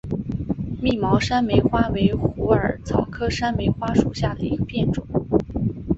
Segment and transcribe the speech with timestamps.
[0.81, 5.05] 密毛山梅花为虎耳草科山梅花属下的一个变种。